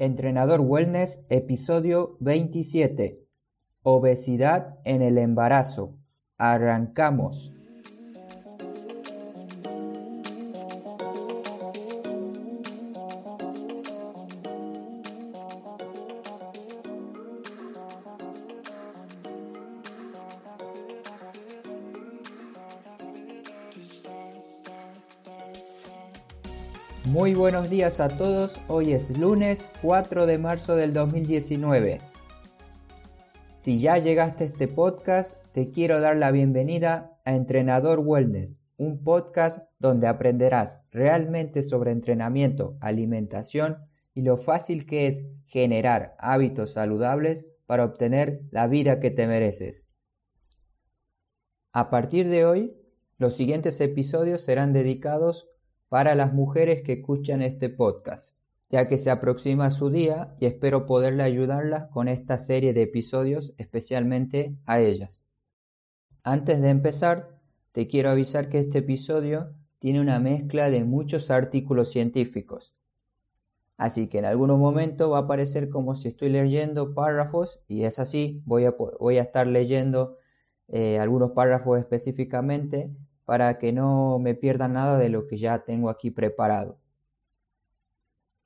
Entrenador 0.00 0.60
Wellness, 0.60 1.18
episodio 1.28 2.16
27. 2.20 3.18
Obesidad 3.82 4.78
en 4.84 5.02
el 5.02 5.18
embarazo. 5.18 5.98
Arrancamos. 6.36 7.52
Muy 27.08 27.32
buenos 27.32 27.70
días 27.70 28.00
a 28.00 28.08
todos, 28.08 28.60
hoy 28.68 28.92
es 28.92 29.16
lunes 29.18 29.70
4 29.80 30.26
de 30.26 30.36
marzo 30.36 30.76
del 30.76 30.92
2019. 30.92 32.02
Si 33.54 33.78
ya 33.78 33.96
llegaste 33.96 34.44
a 34.44 34.46
este 34.48 34.68
podcast, 34.68 35.38
te 35.52 35.70
quiero 35.70 36.02
dar 36.02 36.18
la 36.18 36.30
bienvenida 36.32 37.18
a 37.24 37.34
Entrenador 37.34 38.00
Wellness, 38.00 38.60
un 38.76 39.02
podcast 39.02 39.66
donde 39.78 40.06
aprenderás 40.06 40.82
realmente 40.90 41.62
sobre 41.62 41.92
entrenamiento, 41.92 42.76
alimentación 42.82 43.78
y 44.12 44.20
lo 44.20 44.36
fácil 44.36 44.84
que 44.84 45.06
es 45.06 45.24
generar 45.46 46.14
hábitos 46.18 46.74
saludables 46.74 47.46
para 47.64 47.86
obtener 47.86 48.42
la 48.50 48.66
vida 48.66 49.00
que 49.00 49.10
te 49.10 49.26
mereces. 49.26 49.86
A 51.72 51.88
partir 51.88 52.28
de 52.28 52.44
hoy, 52.44 52.76
los 53.16 53.32
siguientes 53.32 53.80
episodios 53.80 54.42
serán 54.42 54.74
dedicados 54.74 55.48
para 55.88 56.14
las 56.14 56.34
mujeres 56.34 56.82
que 56.82 56.94
escuchan 56.94 57.42
este 57.42 57.68
podcast, 57.68 58.36
ya 58.70 58.88
que 58.88 58.98
se 58.98 59.10
aproxima 59.10 59.70
su 59.70 59.90
día 59.90 60.34
y 60.38 60.46
espero 60.46 60.86
poderle 60.86 61.22
ayudarlas 61.22 61.86
con 61.86 62.08
esta 62.08 62.38
serie 62.38 62.74
de 62.74 62.82
episodios, 62.82 63.54
especialmente 63.56 64.54
a 64.66 64.80
ellas. 64.80 65.22
Antes 66.22 66.60
de 66.60 66.68
empezar, 66.68 67.38
te 67.72 67.88
quiero 67.88 68.10
avisar 68.10 68.48
que 68.48 68.58
este 68.58 68.78
episodio 68.78 69.54
tiene 69.78 70.00
una 70.00 70.18
mezcla 70.18 70.68
de 70.70 70.84
muchos 70.84 71.30
artículos 71.30 71.90
científicos. 71.90 72.74
Así 73.78 74.08
que 74.08 74.18
en 74.18 74.24
algún 74.24 74.50
momento 74.58 75.10
va 75.10 75.20
a 75.20 75.26
parecer 75.28 75.70
como 75.70 75.94
si 75.94 76.08
estoy 76.08 76.30
leyendo 76.30 76.94
párrafos 76.94 77.60
y 77.68 77.84
es 77.84 78.00
así, 78.00 78.42
voy 78.44 78.64
a, 78.64 79.22
estar 79.22 79.46
leyendo 79.46 80.18
eh, 80.66 80.98
algunos 80.98 81.30
párrafos 81.30 81.78
específicamente 81.78 82.90
para 83.28 83.58
que 83.58 83.74
no 83.74 84.18
me 84.18 84.34
pierda 84.34 84.68
nada 84.68 84.96
de 84.96 85.10
lo 85.10 85.26
que 85.26 85.36
ya 85.36 85.58
tengo 85.58 85.90
aquí 85.90 86.10
preparado. 86.10 86.78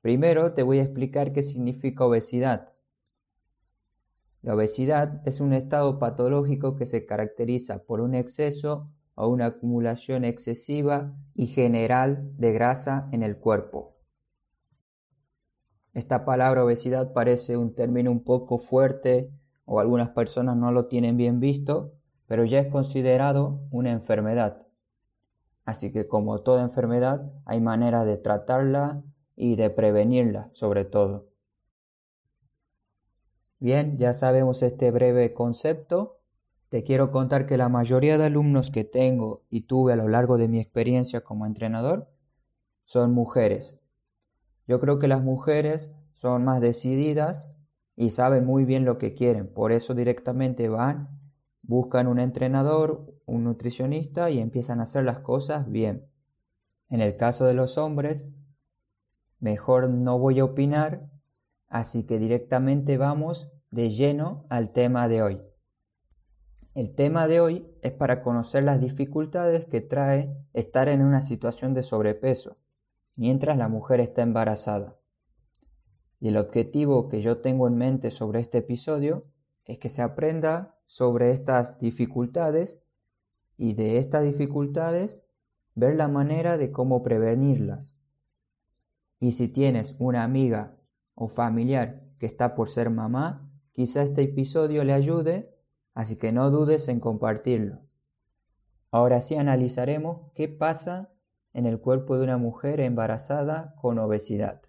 Primero 0.01 0.53
te 0.53 0.61
voy 0.61 0.79
a 0.79 0.83
explicar 0.83 1.31
qué 1.31 1.41
significa 1.41 2.03
obesidad. 2.03 2.73
La 4.41 4.55
obesidad 4.55 5.25
es 5.25 5.39
un 5.39 5.53
estado 5.53 5.99
patológico 5.99 6.75
que 6.75 6.85
se 6.85 7.05
caracteriza 7.05 7.85
por 7.85 8.01
un 8.01 8.13
exceso 8.13 8.89
o 9.15 9.29
una 9.29 9.45
acumulación 9.45 10.25
excesiva 10.25 11.15
y 11.33 11.47
general 11.47 12.33
de 12.37 12.51
grasa 12.51 13.07
en 13.13 13.23
el 13.23 13.37
cuerpo. 13.37 13.95
Esta 15.93 16.25
palabra 16.25 16.65
obesidad 16.65 17.13
parece 17.13 17.55
un 17.55 17.73
término 17.73 18.11
un 18.11 18.25
poco 18.25 18.57
fuerte 18.57 19.31
o 19.63 19.79
algunas 19.79 20.09
personas 20.09 20.57
no 20.57 20.73
lo 20.73 20.87
tienen 20.87 21.15
bien 21.15 21.39
visto, 21.39 21.93
pero 22.27 22.43
ya 22.43 22.59
es 22.59 22.67
considerado 22.67 23.61
una 23.71 23.91
enfermedad. 23.91 24.63
Así 25.65 25.91
que 25.91 26.07
como 26.07 26.41
toda 26.41 26.63
enfermedad 26.63 27.31
hay 27.45 27.61
manera 27.61 28.05
de 28.05 28.17
tratarla 28.17 29.01
y 29.35 29.55
de 29.55 29.69
prevenirla 29.69 30.49
sobre 30.53 30.85
todo. 30.85 31.29
Bien, 33.59 33.97
ya 33.97 34.13
sabemos 34.13 34.61
este 34.61 34.91
breve 34.91 35.33
concepto. 35.33 36.19
Te 36.67 36.83
quiero 36.83 37.11
contar 37.11 37.45
que 37.45 37.57
la 37.57 37.69
mayoría 37.69 38.17
de 38.17 38.25
alumnos 38.25 38.71
que 38.71 38.83
tengo 38.83 39.43
y 39.49 39.61
tuve 39.61 39.93
a 39.93 39.95
lo 39.95 40.09
largo 40.09 40.37
de 40.37 40.49
mi 40.49 40.59
experiencia 40.59 41.21
como 41.21 41.45
entrenador 41.45 42.09
son 42.83 43.13
mujeres. 43.13 43.79
Yo 44.67 44.79
creo 44.79 44.99
que 44.99 45.07
las 45.07 45.21
mujeres 45.21 45.93
son 46.13 46.43
más 46.43 46.59
decididas 46.59 47.53
y 47.95 48.09
saben 48.09 48.45
muy 48.45 48.65
bien 48.65 48.85
lo 48.85 48.97
que 48.97 49.13
quieren, 49.13 49.47
por 49.47 49.71
eso 49.71 49.93
directamente 49.93 50.67
van, 50.67 51.09
buscan 51.61 52.07
un 52.07 52.19
entrenador 52.19 53.12
un 53.25 53.43
nutricionista 53.43 54.29
y 54.29 54.39
empiezan 54.39 54.79
a 54.79 54.83
hacer 54.83 55.03
las 55.03 55.19
cosas 55.19 55.69
bien. 55.69 56.07
En 56.89 57.01
el 57.01 57.17
caso 57.17 57.45
de 57.45 57.53
los 57.53 57.77
hombres, 57.77 58.27
mejor 59.39 59.89
no 59.89 60.19
voy 60.19 60.39
a 60.39 60.45
opinar, 60.45 61.09
así 61.67 62.03
que 62.03 62.19
directamente 62.19 62.97
vamos 62.97 63.51
de 63.71 63.89
lleno 63.89 64.45
al 64.49 64.71
tema 64.71 65.07
de 65.07 65.21
hoy. 65.21 65.41
El 66.75 66.95
tema 66.95 67.27
de 67.27 67.39
hoy 67.39 67.67
es 67.81 67.91
para 67.91 68.23
conocer 68.23 68.63
las 68.63 68.81
dificultades 68.81 69.65
que 69.65 69.81
trae 69.81 70.35
estar 70.53 70.89
en 70.89 71.03
una 71.03 71.21
situación 71.21 71.73
de 71.73 71.83
sobrepeso 71.83 72.57
mientras 73.15 73.57
la 73.57 73.67
mujer 73.67 73.99
está 73.99 74.21
embarazada. 74.21 74.97
Y 76.19 76.29
el 76.29 76.37
objetivo 76.37 77.09
que 77.09 77.21
yo 77.21 77.41
tengo 77.41 77.67
en 77.67 77.77
mente 77.77 78.11
sobre 78.11 78.39
este 78.39 78.59
episodio 78.59 79.25
es 79.65 79.77
que 79.77 79.89
se 79.89 80.01
aprenda 80.01 80.77
sobre 80.85 81.31
estas 81.31 81.79
dificultades 81.79 82.81
y 83.57 83.73
de 83.73 83.97
estas 83.97 84.23
dificultades 84.23 85.23
ver 85.75 85.95
la 85.95 86.07
manera 86.07 86.57
de 86.57 86.71
cómo 86.71 87.03
prevenirlas. 87.03 87.97
Y 89.19 89.33
si 89.33 89.47
tienes 89.47 89.95
una 89.99 90.23
amiga 90.23 90.75
o 91.15 91.27
familiar 91.27 92.03
que 92.19 92.25
está 92.25 92.55
por 92.55 92.69
ser 92.69 92.89
mamá, 92.89 93.49
quizá 93.71 94.01
este 94.03 94.23
episodio 94.23 94.83
le 94.83 94.93
ayude, 94.93 95.55
así 95.93 96.17
que 96.17 96.31
no 96.31 96.49
dudes 96.51 96.87
en 96.89 96.99
compartirlo. 96.99 97.79
Ahora 98.91 99.21
sí 99.21 99.35
analizaremos 99.35 100.31
qué 100.35 100.47
pasa 100.47 101.09
en 101.53 101.65
el 101.65 101.79
cuerpo 101.79 102.17
de 102.17 102.23
una 102.23 102.37
mujer 102.37 102.79
embarazada 102.79 103.75
con 103.81 103.97
obesidad. 103.99 104.61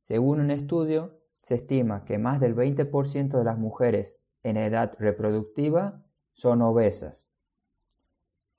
Según 0.00 0.40
un 0.40 0.50
estudio, 0.50 1.18
se 1.42 1.56
estima 1.56 2.04
que 2.04 2.18
más 2.18 2.40
del 2.40 2.54
20% 2.54 3.38
de 3.38 3.44
las 3.44 3.58
mujeres 3.58 4.20
en 4.42 4.56
edad 4.56 4.94
reproductiva 4.98 6.04
son 6.32 6.62
obesas. 6.62 7.26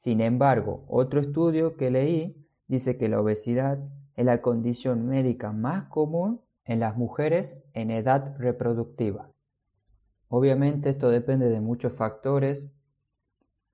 Sin 0.08 0.22
embargo, 0.22 0.86
otro 0.88 1.20
estudio 1.20 1.76
que 1.76 1.92
leí 1.92 2.48
dice 2.70 2.96
que 2.96 3.10
la 3.10 3.20
obesidad 3.20 3.78
es 4.16 4.24
la 4.24 4.42
condición 4.42 5.06
médica 5.06 5.52
más 5.52 5.90
común 5.90 6.40
en 6.64 6.80
las 6.80 6.96
mujeres 6.96 7.62
en 7.74 7.92
edad 7.92 8.34
reproductiva. 8.38 9.30
Obviamente 10.30 10.88
esto 10.88 11.10
depende 11.10 11.50
de 11.50 11.60
muchos 11.60 11.92
factores. 11.92 12.70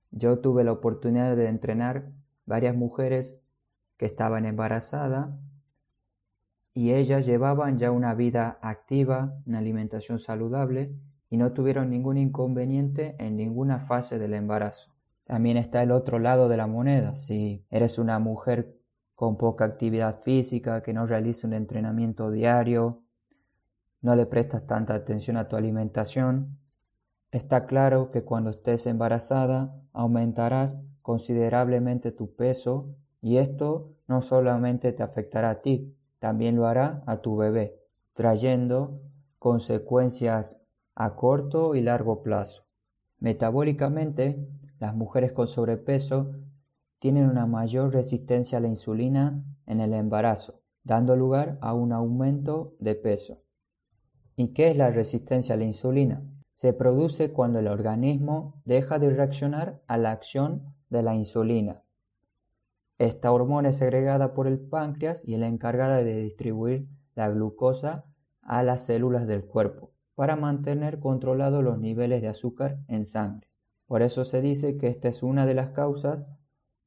Yo 0.10 0.40
tuve 0.40 0.64
la 0.64 0.72
oportunidad 0.72 1.36
de 1.36 1.50
entrenar 1.50 2.12
varias 2.48 2.76
mujeres 2.76 3.40
que 3.98 4.08
estaban 4.08 4.48
embarazadas 4.48 5.30
y 6.74 6.94
ellas 6.94 7.28
llevaban 7.28 7.78
ya 7.78 7.92
una 7.92 8.16
vida 8.16 8.58
activa, 8.64 9.40
una 9.46 9.60
alimentación 9.60 10.18
saludable 10.18 10.96
y 11.30 11.38
no 11.38 11.54
tuvieron 11.54 11.92
ningún 11.92 12.18
inconveniente 12.18 13.16
en 13.20 13.38
ninguna 13.38 13.78
fase 13.80 14.18
del 14.18 14.34
embarazo. 14.34 14.93
También 15.26 15.58
está 15.58 15.84
el 15.84 15.92
otro 15.92 16.20
lado 16.20 16.50
de 16.50 16.58
la 16.58 16.68
moneda. 16.68 17.16
Si 17.16 17.66
eres 17.70 17.98
una 17.98 18.20
mujer 18.20 18.76
con 19.16 19.38
poca 19.38 19.66
actividad 19.66 20.22
física, 20.22 20.84
que 20.84 20.94
no 20.94 21.06
realiza 21.06 21.48
un 21.48 21.54
entrenamiento 21.54 22.30
diario, 22.30 23.04
no 24.02 24.16
le 24.16 24.26
prestas 24.26 24.68
tanta 24.68 24.94
atención 24.94 25.38
a 25.38 25.48
tu 25.48 25.56
alimentación, 25.56 26.58
está 27.32 27.66
claro 27.66 28.12
que 28.12 28.24
cuando 28.24 28.50
estés 28.50 28.86
embarazada 28.86 29.74
aumentarás 29.94 30.76
considerablemente 31.02 32.12
tu 32.12 32.36
peso 32.36 32.96
y 33.22 33.38
esto 33.38 33.94
no 34.08 34.22
solamente 34.22 34.92
te 34.92 35.04
afectará 35.04 35.52
a 35.52 35.62
ti, 35.62 35.96
también 36.20 36.56
lo 36.56 36.68
hará 36.68 37.02
a 37.06 37.18
tu 37.18 37.38
bebé, 37.38 37.80
trayendo 38.14 39.00
consecuencias 39.40 40.60
a 40.96 41.16
corto 41.16 41.76
y 41.76 41.82
largo 41.82 42.24
plazo. 42.24 42.66
Metabólicamente, 43.20 44.46
las 44.84 44.96
mujeres 44.98 45.32
con 45.32 45.48
sobrepeso 45.48 46.34
tienen 47.00 47.30
una 47.30 47.46
mayor 47.46 47.94
resistencia 47.94 48.58
a 48.58 48.62
la 48.62 48.68
insulina 48.68 49.42
en 49.66 49.80
el 49.80 49.94
embarazo, 49.94 50.60
dando 50.84 51.16
lugar 51.16 51.58
a 51.62 51.74
un 51.74 51.94
aumento 51.94 52.76
de 52.82 52.96
peso. 52.96 53.42
¿Y 54.36 54.50
qué 54.50 54.72
es 54.72 54.76
la 54.76 54.92
resistencia 54.92 55.56
a 55.56 55.58
la 55.58 55.64
insulina? 55.64 56.22
Se 56.52 56.74
produce 56.74 57.32
cuando 57.32 57.60
el 57.60 57.70
organismo 57.70 58.62
deja 58.66 59.00
de 59.00 59.12
reaccionar 59.12 59.82
a 59.88 59.98
la 59.98 60.12
acción 60.12 60.76
de 60.90 61.02
la 61.02 61.16
insulina. 61.16 61.82
Esta 62.98 63.32
hormona 63.32 63.70
es 63.70 63.78
segregada 63.78 64.34
por 64.34 64.48
el 64.48 64.60
páncreas 64.60 65.26
y 65.26 65.36
es 65.36 65.40
la 65.40 65.48
encargada 65.48 66.04
de 66.04 66.24
distribuir 66.24 66.90
la 67.16 67.30
glucosa 67.30 68.04
a 68.42 68.64
las 68.64 68.82
células 68.82 69.28
del 69.28 69.46
cuerpo 69.46 69.94
para 70.14 70.36
mantener 70.36 71.00
controlados 71.00 71.64
los 71.64 71.80
niveles 71.80 72.22
de 72.22 72.28
azúcar 72.28 72.80
en 72.90 73.06
sangre. 73.06 73.53
Por 73.88 74.02
eso 74.02 74.26
se 74.26 74.42
dice 74.42 74.78
que 74.78 74.88
esta 74.88 75.10
es 75.10 75.24
una 75.24 75.46
de 75.46 75.54
las 75.54 75.70
causas 75.70 76.28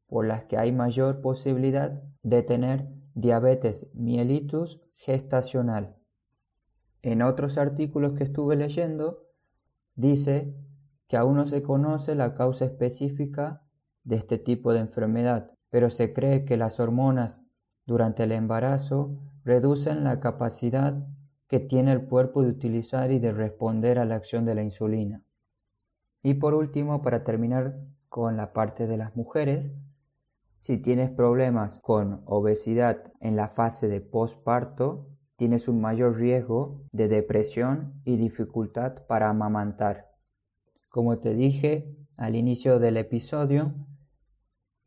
por 0.06 0.26
las 0.26 0.44
que 0.44 0.56
hay 0.56 0.72
mayor 0.72 1.20
posibilidad 1.20 2.02
de 2.22 2.42
tener 2.42 2.88
diabetes 3.14 3.88
mellitus 3.94 4.80
gestacional. 4.96 5.96
En 7.02 7.22
otros 7.22 7.58
artículos 7.58 8.14
que 8.14 8.24
estuve 8.24 8.56
leyendo, 8.56 9.26
dice 9.94 10.54
que 11.08 11.16
aún 11.16 11.36
no 11.36 11.46
se 11.46 11.62
conoce 11.62 12.14
la 12.14 12.34
causa 12.34 12.64
específica 12.64 13.62
de 14.04 14.16
este 14.16 14.38
tipo 14.38 14.72
de 14.72 14.80
enfermedad, 14.80 15.52
pero 15.70 15.90
se 15.90 16.12
cree 16.12 16.44
que 16.44 16.56
las 16.56 16.80
hormonas 16.80 17.42
durante 17.86 18.24
el 18.24 18.32
embarazo 18.32 19.16
reducen 19.44 20.02
la 20.02 20.20
capacidad 20.20 21.06
que 21.48 21.60
tiene 21.60 21.92
el 21.92 22.06
cuerpo 22.06 22.42
de 22.42 22.50
utilizar 22.50 23.12
y 23.12 23.20
de 23.20 23.32
responder 23.32 23.98
a 23.98 24.04
la 24.04 24.16
acción 24.16 24.44
de 24.44 24.54
la 24.56 24.64
insulina. 24.64 25.22
Y 26.26 26.34
por 26.34 26.54
último, 26.54 27.02
para 27.02 27.22
terminar 27.22 27.78
con 28.08 28.36
la 28.36 28.52
parte 28.52 28.88
de 28.88 28.96
las 28.96 29.14
mujeres, 29.14 29.70
si 30.58 30.76
tienes 30.76 31.08
problemas 31.08 31.78
con 31.78 32.22
obesidad 32.24 33.12
en 33.20 33.36
la 33.36 33.50
fase 33.50 33.86
de 33.86 34.00
posparto, 34.00 35.06
tienes 35.36 35.68
un 35.68 35.80
mayor 35.80 36.16
riesgo 36.16 36.82
de 36.90 37.06
depresión 37.06 38.02
y 38.04 38.16
dificultad 38.16 39.06
para 39.06 39.30
amamantar. 39.30 40.08
Como 40.88 41.20
te 41.20 41.32
dije 41.32 41.94
al 42.16 42.34
inicio 42.34 42.80
del 42.80 42.96
episodio, 42.96 43.72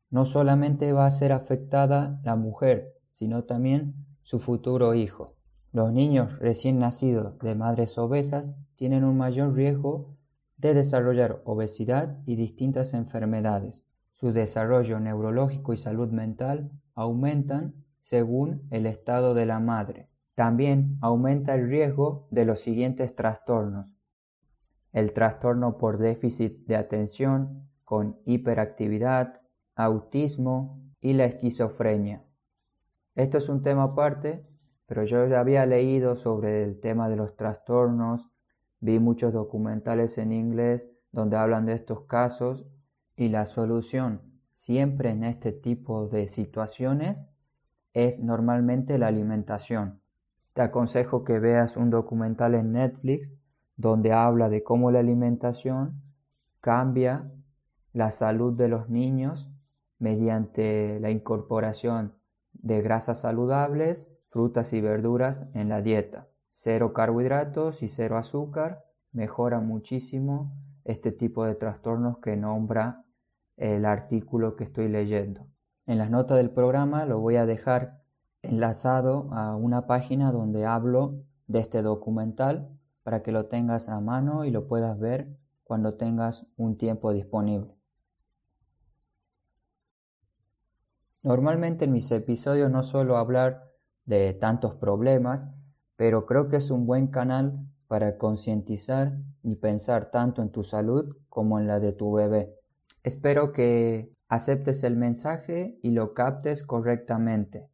no 0.09 0.25
solamente 0.25 0.91
va 0.91 1.06
a 1.06 1.12
ser 1.12 1.31
afectada 1.31 2.19
la 2.25 2.36
mujer, 2.36 2.97
sino 3.12 3.45
también 3.45 3.95
su 4.24 4.39
futuro 4.39 4.94
hijo. 4.94 5.38
Los 5.71 5.94
niños 5.94 6.38
recién 6.39 6.80
nacidos 6.80 7.39
de 7.39 7.56
madres 7.56 7.97
obesas 7.97 8.57
tienen 8.75 9.06
un 9.06 9.15
mayor 9.15 9.53
riesgo 9.53 10.19
de 10.60 10.74
desarrollar 10.74 11.42
obesidad 11.46 12.18
y 12.26 12.36
distintas 12.36 12.94
enfermedades. 12.94 13.84
Su 14.14 14.32
desarrollo 14.32 15.00
neurológico 15.00 15.74
y 15.74 15.78
salud 15.78 16.10
mental 16.10 16.72
aumentan 16.94 17.74
según 18.02 18.68
el 18.70 18.86
estado 18.86 19.34
de 19.34 19.46
la 19.46 19.60
madre. 19.60 20.10
También 20.36 20.98
aumenta 21.02 21.56
el 21.56 21.68
riesgo 21.68 22.28
de 22.30 22.46
los 22.46 22.60
siguientes 22.60 23.16
trastornos. 23.16 23.98
El 24.92 25.14
trastorno 25.14 25.78
por 25.78 25.98
déficit 25.98 26.68
de 26.68 26.76
atención 26.76 27.68
con 27.84 28.20
hiperactividad, 28.26 29.42
autismo 29.76 30.80
y 31.02 31.14
la 31.14 31.26
esquizofrenia. 31.26 32.24
Esto 33.16 33.40
es 33.40 33.50
un 33.50 33.62
tema 33.62 33.84
aparte 33.84 34.46
pero 34.90 35.04
yo 35.04 35.28
ya 35.28 35.40
había 35.40 35.68
leído 35.68 36.16
sobre 36.16 36.64
el 36.64 36.80
tema 36.80 37.10
de 37.10 37.16
los 37.16 37.36
trastornos, 37.36 38.32
vi 38.80 39.00
muchos 39.00 39.34
documentales 39.34 40.18
en 40.18 40.31
inglés 40.31 40.90
donde 41.12 41.38
hablan 41.38 41.66
de 41.66 41.74
estos 41.74 42.02
casos 42.06 42.66
y 43.16 43.30
la 43.30 43.46
solución 43.46 44.22
siempre 44.54 45.12
en 45.12 45.24
este 45.24 45.52
tipo 45.52 46.08
de 46.08 46.28
situaciones 46.28 47.28
es 47.94 48.20
normalmente 48.20 48.98
la 48.98 49.08
alimentación. 49.08 50.02
Te 50.54 50.62
aconsejo 50.62 51.24
que 51.24 51.40
veas 51.40 51.78
un 51.78 51.90
documental 51.90 52.56
en 52.56 52.74
Netflix 52.74 53.30
donde 53.78 54.12
habla 54.12 54.50
de 54.50 54.62
cómo 54.62 54.92
la 54.92 55.00
alimentación 55.00 56.02
cambia 56.60 57.32
la 57.94 58.12
salud 58.12 58.58
de 58.58 58.68
los 58.68 58.90
niños 58.90 59.50
mediante 59.98 61.00
la 61.00 61.10
incorporación 61.10 62.14
de 62.52 62.82
grasas 62.82 63.22
saludables 63.22 64.12
frutas 64.30 64.74
y 64.74 64.82
verduras 64.82 65.48
en 65.54 65.70
la 65.70 65.82
dieta. 65.82 66.28
Cero 66.62 66.92
carbohidratos 66.92 67.84
y 67.84 67.88
cero 67.88 68.18
azúcar 68.18 68.84
mejora 69.14 69.62
muchísimo 69.62 70.52
este 70.84 71.14
tipo 71.14 71.46
de 71.46 71.56
trastornos 71.56 72.18
que 72.18 72.36
nombra 72.36 73.06
el 73.56 73.86
artículo 73.86 74.58
que 74.58 74.66
estoy 74.66 74.90
leyendo. 74.90 75.48
En 75.86 75.98
las 75.98 76.10
notas 76.10 76.36
del 76.36 76.50
programa 76.52 77.06
lo 77.06 77.22
voy 77.22 77.38
a 77.38 77.46
dejar 77.46 78.04
enlazado 78.42 79.30
a 79.32 79.56
una 79.56 79.88
página 79.88 80.34
donde 80.34 80.66
hablo 80.66 81.24
de 81.48 81.60
este 81.60 81.82
documental 81.82 82.78
para 83.04 83.24
que 83.24 83.32
lo 83.32 83.46
tengas 83.46 83.88
a 83.88 84.02
mano 84.02 84.44
y 84.44 84.52
lo 84.52 84.68
puedas 84.68 85.00
ver 85.00 85.30
cuando 85.64 85.94
tengas 85.94 86.46
un 86.58 86.78
tiempo 86.78 87.14
disponible. 87.14 87.74
Normalmente 91.24 91.86
en 91.86 91.94
mis 91.94 92.12
episodios 92.12 92.70
no 92.70 92.84
suelo 92.84 93.16
hablar 93.16 93.64
de 94.04 94.34
tantos 94.34 94.76
problemas, 94.76 95.48
pero 96.00 96.25
creo 96.25 96.48
que 96.48 96.56
es 96.56 96.72
un 96.72 96.86
buen 96.86 97.07
canal 97.07 97.60
para 97.90 98.18
concientizar 98.18 99.18
y 99.44 99.56
pensar 99.56 100.12
tanto 100.12 100.42
en 100.42 100.50
tu 100.50 100.63
salud 100.63 101.18
como 101.28 101.60
en 101.60 101.68
la 101.68 101.81
de 101.81 101.92
tu 101.92 102.13
bebé. 102.13 102.56
Espero 103.04 103.51
que 103.51 104.10
aceptes 104.30 104.86
el 104.86 104.96
mensaje 104.96 105.78
y 105.84 105.92
lo 105.92 106.13
captes 106.13 106.63
correctamente. 106.63 107.68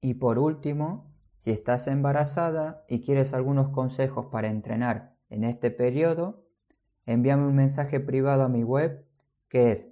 Y 0.00 0.14
por 0.14 0.38
último, 0.38 1.12
si 1.36 1.50
estás 1.50 1.86
embarazada 1.86 2.82
y 2.88 3.02
quieres 3.02 3.34
algunos 3.34 3.68
consejos 3.68 4.28
para 4.32 4.48
entrenar 4.48 5.14
en 5.28 5.44
este 5.44 5.70
periodo, 5.70 6.46
envíame 7.04 7.46
un 7.46 7.56
mensaje 7.56 8.00
privado 8.00 8.44
a 8.44 8.48
mi 8.48 8.64
web 8.64 9.04
que 9.50 9.70
es 9.70 9.90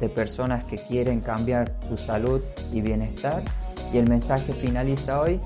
de 0.00 0.08
personas 0.08 0.64
que 0.64 0.78
quieren 0.78 1.20
cambiar 1.20 1.70
su 1.82 1.98
salud 1.98 2.42
y 2.72 2.80
bienestar. 2.80 3.42
Y 3.92 3.98
el 3.98 4.08
mensaje 4.08 4.54
finaliza 4.54 5.20
hoy, 5.20 5.40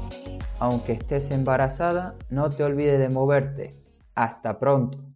aunque 0.60 0.92
estés 0.92 1.32
embarazada, 1.32 2.14
no 2.30 2.50
te 2.50 2.62
olvides 2.62 3.00
de 3.00 3.08
moverte 3.08 3.74
hasta 4.14 4.60
pronto. 4.60 5.15